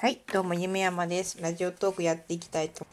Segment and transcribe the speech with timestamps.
[0.00, 1.42] はい、どうも、夢山です。
[1.42, 2.86] ラジオトークやっていきたいと。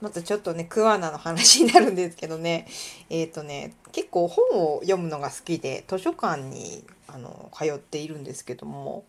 [0.00, 2.68] またちょっとね、クワナの話になるんですけどね、
[3.10, 4.44] えっ、とね、結構本
[4.76, 9.04] を読むのが好きで、図書館にあの通っているんですけども、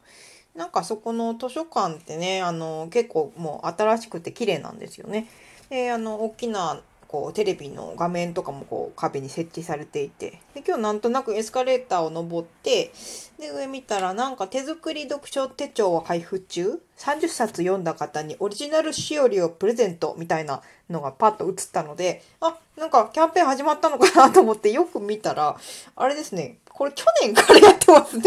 [0.55, 5.27] なんかそこの図書館ってね、あの結構もう新しくて綺麗なんですよね。
[5.69, 12.91] で、あの大きなこうテレビの画面とかもこう壁に設置されていてで今日なんとなくエスカレーターを登って
[13.39, 25.57] で上見たらなんか手作り読書手帳を配布中30冊読んだ方にオリジナルしおりをプレゼントみたいなのがパッと映ったのであなんかキャンペーン始まったのかなと思ってよく見たら
[25.95, 28.23] あれですねこれ去年からやってますね。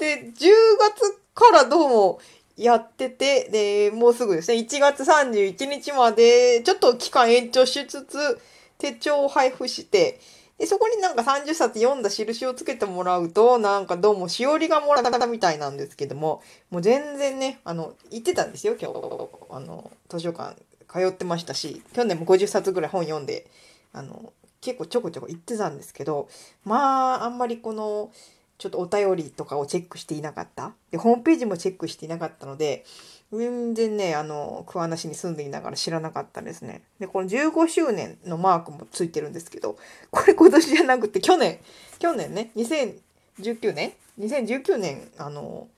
[0.00, 2.20] で10月からどうも
[2.58, 8.40] やってて、で、もうすぐですね、1月31日まで、ちょっと期間延長しつつ、
[8.78, 10.20] 手帳を配布して、
[10.58, 19.28] で、そこになんか30冊読んだ印をつけてもらうと、なんかどうもしおりがもらったみたいなんですけども、もう全然ね、あの、行ってたんですよ、今日。
[19.50, 20.56] あの、図書館
[20.92, 23.46] 通ってましたし、去年も50冊ぐらい本読んで、
[23.92, 26.28] あの、結構ちょこちょこ行ってたんですけど、
[26.64, 28.10] まあ、あんまりこの、
[28.58, 30.74] ちょっとお便りとかをチェックしていなかった？
[30.90, 32.84] で、ホームページもチェックしていなかったので、
[33.32, 36.82] 全然ね、あの、桑名市に住んでいながら知らなかったですね。
[36.98, 39.76] で、この15周年のマークもついてるんですけど、
[40.10, 41.60] これ今年じゃなくて去年、
[41.98, 45.68] 去年ね、2019年 ?2019 年、あの、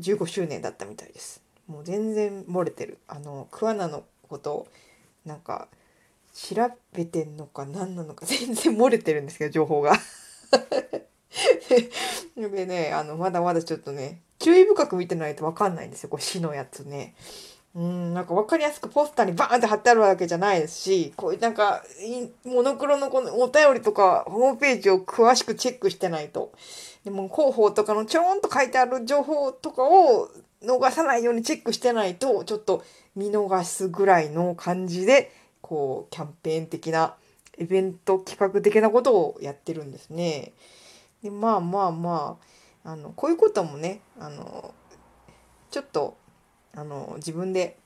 [0.00, 1.42] 15周年だったみたいです。
[1.68, 2.98] もう全然漏れてる。
[3.06, 4.66] あの、桑名のこと、
[5.24, 5.68] なんか、
[6.32, 6.56] 調
[6.94, 9.92] べてんのか何なのか全然漏れてるんですけど、情報が。
[12.36, 17.14] でね、あの、まだまだちょっとね、注意深く見てないとわかんないんですよ、こう、市のやつね。
[17.72, 21.84] うん、なんかわかりやすくポスターにバーンって貼ってあるわけじゃないですし、こういうなんか、
[22.44, 26.52] モノクロのこのお便りとか、ホームページを詳しくチェックしてないと。
[27.04, 30.28] でも、広報とかのちょんと書いてある情報とかを
[30.64, 32.82] 逃さないようにチェックしてないと、ちょっと
[33.14, 37.14] 見逃すぐらいの感じで、こう、キャンペーン的な、
[37.56, 40.52] イベント企画的なことをやってるんですね。
[41.22, 42.38] でまあまあま
[42.84, 44.74] ああのこういうこともねあの
[45.70, 46.16] ちょっと
[46.74, 47.76] あの自分で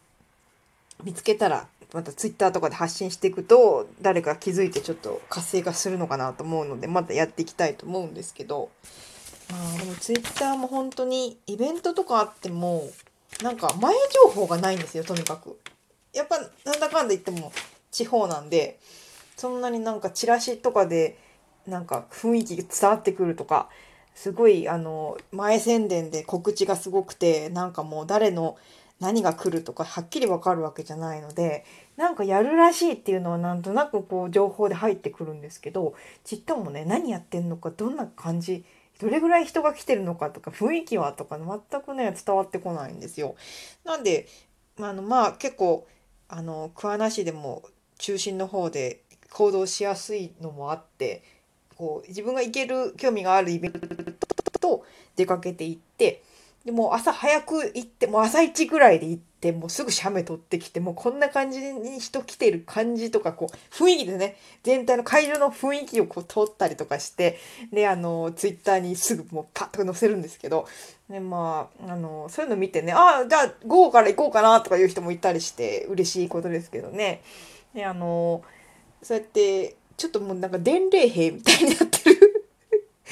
[1.03, 8.71] 見つけたらまたツイッターとかで発信していくと誰か気づいてちょっと活性化するのかなと思うのでまたやっていきたいと思うんですけど
[9.50, 12.91] まあでもツイッターも本当にイベントとかあっても
[13.43, 13.94] なんか前
[14.25, 15.59] 情報がないんですよとにかく。
[16.12, 17.53] やっぱなんだかんだ言っても
[17.91, 18.78] 地方なんで
[19.37, 21.19] そんなになんかチラシとかで
[21.67, 23.69] なんか雰囲気伝わってくるとか
[24.15, 28.57] すごいあの前宣伝で告知がすごくてなんかもう誰の
[29.01, 31.65] 何が来るとかはっきりわかるわけじゃないので
[31.97, 38.65] なんかやるらしいっていうのはなんとなくこう情報で入ってくるんですけどちっともね何やってんのかどんな感じ
[39.01, 43.35] どれぐらい人が来てるのかとか雰囲気はとか全くね伝わってこないんですよ。
[43.85, 44.29] なんで
[44.79, 45.87] あのまあ結構
[46.29, 47.63] あの桑名市でも
[47.99, 51.23] 中心の方で行動しやすいのもあって
[51.77, 54.85] こう自分が行ける興味があるイベントと
[55.17, 56.23] 出かけて行って
[56.65, 67.39] でも朝早く行ってもう朝一ぐらいで行ってもうすぐ写メ撮ってきてもうこんな感じに人来てる感じとかこう雰囲気でね全体の会場の雰囲気をこう撮ったりとかして
[67.71, 70.67] であのツイッターにすぐもうパッと載せるんですけど
[71.11, 77.21] でまああのそういうの見てねああじゃあ午後から行こうかなとかいう人もいたりして嬉しいことですけどね。
[77.75, 78.43] であの
[79.03, 82.50] そうやってちょっともうなんか伝令兵みたいになってる。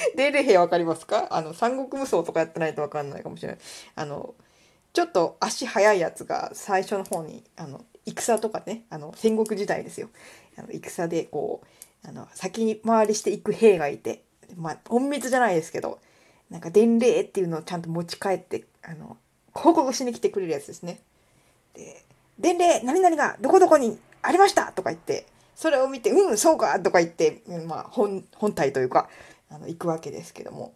[0.15, 1.27] 伝令兵わかりますか？
[1.31, 3.57] あの三国無双とかやってないとわかんないかもしれない。
[3.95, 4.33] あの
[4.91, 10.09] ちょっと足速いやつが最初の方にあの戦とかねあの戦国時代ですよ。
[10.57, 14.23] あの戦でこうあの先に回りしていく兵がいて
[14.55, 15.99] まあ隠密じゃないですけど
[16.49, 19.17] なんか伝令っていうのをちゃんと持ち帰ってあの
[19.53, 20.99] 報告しに来てくれるやつですね。
[21.73, 22.03] で
[22.37, 25.25] 伝令何々がどこどこにありましたとか言って
[25.55, 29.09] それを見て、うん、そうかとか言って、まあ、本、本体というか、
[29.49, 30.73] あの、行くわけですけども。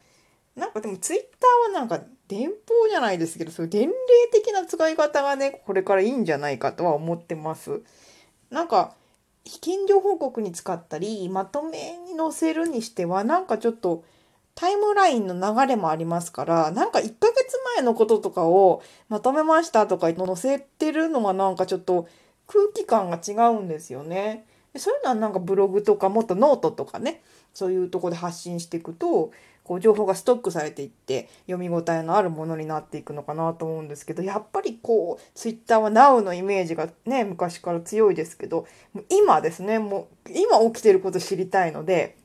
[0.56, 3.94] なんかでも、ツイッターはなんか、電報じゃないですけど、そういう伝令
[4.32, 7.82] 的な使い方がね、これからいいんじゃないかとは思ってます。
[8.50, 8.94] なんか、
[9.46, 14.04] 非近所報告に使ったり、まとめに載せるにしては、なんかちょっと、
[14.56, 22.08] タイムラインの流れもありますから、なんか1ヶ月前のこととかをまとめましたとか載せてるのはなんかちょっと
[22.48, 24.48] 空気感が違うんですよね。
[24.80, 27.22] そういうのはなんかブログとかもっとノートとかね
[27.54, 29.32] そういうとこで発信していくと
[29.64, 38.66] こう情報がストックされていって読み応えのあるものになっていくのかなと思うんですけどやっぱりこうツイッターは Now のイメージがね昔から強いですけど
[39.10, 42.16] 今ですねもう今起きてること知りたいので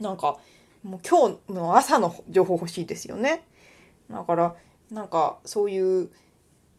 [0.00, 0.38] なんか
[0.82, 3.42] もう今日の朝の情報欲しいですよね。
[4.10, 4.54] だから
[4.90, 6.10] なんかそういう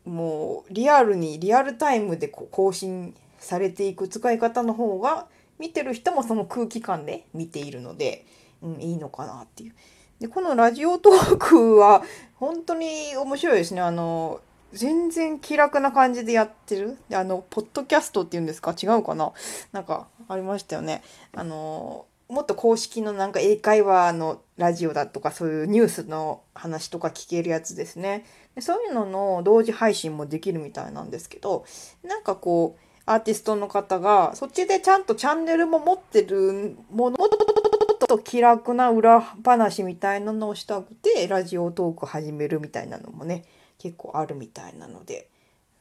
[0.06, 5.28] もうリアルにリアルタイムでこう更新されていく使い方の方が
[5.60, 8.26] 見てる人もその空気感で見ているので、
[8.62, 9.76] うん、いいのかなっていう。
[10.20, 12.04] でこのラジオトークは
[12.36, 13.82] 本当に面白いですね。
[13.82, 14.42] あの
[14.74, 16.98] 全然気楽な感じでやってる。
[17.08, 18.76] であのポッドキャストっていうんですか？
[18.82, 19.32] 違うかな？
[19.72, 21.04] なんかありましたよね。
[21.36, 28.26] あのもっと公式のなんか英会話のラジオだとかそういうニュースの話とか聞けるやつですね。
[28.56, 31.64] でそういうのの同時配信もできるみたいなんですけど、
[32.04, 37.18] なんかこう、アーティストの方がそっちでちゃんとチャンネルも持ってるもの
[38.06, 43.46] と気楽な裏話みたいなのをしたくてラジオトーク始めるみたいなのもね
[43.80, 45.30] 結構あるみたいなので、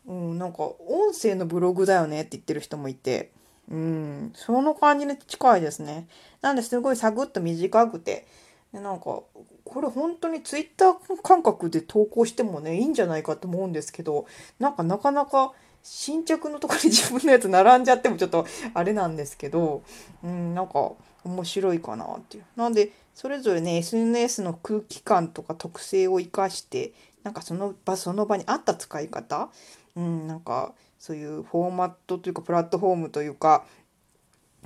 [0.06, 3.32] うん、なんか音声のブログだよねって言ってる人もいて。
[3.68, 6.06] うん、その感じに近いですね。
[6.40, 8.24] なんですごいサクッと短くて、
[8.72, 9.22] でなんか、
[9.64, 14.26] これ本当にツイッター感覚で投稿してもね、いいんじゃないかと思うんですけど、
[14.60, 15.52] なんかなかなか
[15.88, 18.44] 新着のところに自分のやつ並んじゃってもちょっと
[18.74, 19.84] あれなんですけど、
[20.24, 20.92] うん、なんか
[21.22, 22.44] 面白いかなっていう。
[22.56, 26.92] なんで、それぞれね、SNS の空気感とか特性を生かして、
[27.22, 29.48] なんかその場その場に合った使い方、
[29.94, 33.64] うん、なんかそういうフォーマットというかプラットフォームというか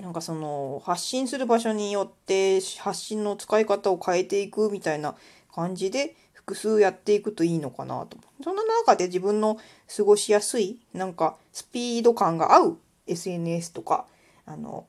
[0.01, 5.15] なんかその発信する場所によって発信の使い方を変えていくみたいな
[5.53, 8.17] 感じで複数やっていくといいのかなと。
[8.43, 9.59] その中で自分の
[9.95, 14.07] 過ごしやすいなんかスピード感が合う SNS とか
[14.47, 14.87] あの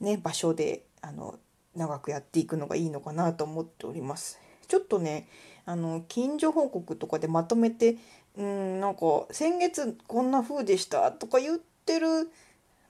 [0.00, 1.38] ね場所であの
[1.76, 4.38] 長くやっていくのがいいのかなと思っております。
[4.66, 5.28] ちょっとね
[5.64, 7.96] あの近所報告とかでまとめて
[8.36, 12.30] うんなんか先月こんな風でしたとか言ってる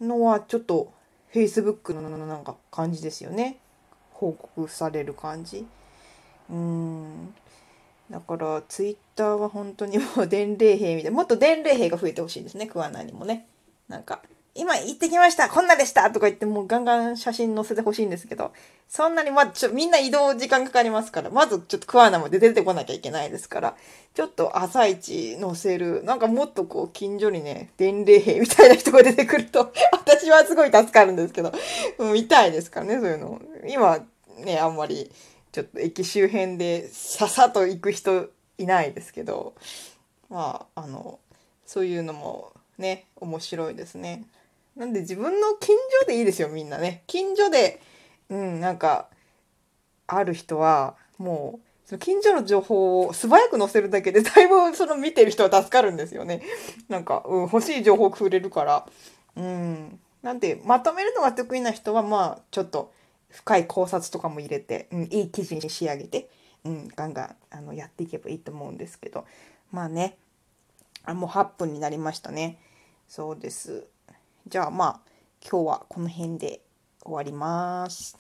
[0.01, 0.93] のはちょっと
[1.35, 3.59] Facebook のなんか感じですよね
[4.13, 5.67] 報告される感じ
[6.51, 7.35] うーん
[8.11, 13.47] だから Twitter は本当にもう伝令兵みたいなもっと伝令兵が増えてほしいですね桑名にもね
[13.89, 14.23] なんか
[14.59, 18.53] 今行ってきましたこんなでしたとか言ってもうガンガン写真載せてほしいんですけど、
[18.89, 23.77] そんなにまちょ、みんな移動時間かかりますから、まずちょっと桑名まで出てこなきゃいけないですから、
[24.15, 31.53] ちょっと朝一載せる、なんかもっとこう近所にね、伝令兵みたいな人が出てくると、 私はすごい助かるんですけど、
[32.13, 33.41] 見たいですからね、そういうの。
[33.69, 34.01] 今
[34.39, 35.09] ね、あんまり
[35.59, 39.55] ちょっと駅周辺でささと行く人いないですけど、
[40.31, 41.19] まあ、あの、
[41.67, 44.25] そういうのもね、面白いですね。
[44.77, 47.03] なんで自分の近所でいいですよみんなね。
[47.09, 47.81] 近所で
[48.29, 49.09] うんなんか
[50.07, 56.43] ある人はもうその近所の情報を素早く載せるだけでだいぶその見てる人は助かるんですよね。
[56.89, 58.87] なんか、うん、欲しい情報くれるから。
[59.35, 59.99] うん。
[60.23, 62.93] なんでまとめるのが得意な人はまあちょっと
[63.31, 66.31] 深い考察とかも入れて、うん、いい記事に仕上げて、
[66.65, 69.25] うん、ガンガンあのやっていけばいいと思うんですけど。
[69.71, 70.17] まあね
[71.05, 72.59] あもう8分になりましたね。
[73.07, 73.87] そうです。
[74.47, 75.01] じゃあまあ
[75.43, 76.61] 今日はこの辺で
[77.03, 78.19] 終わります。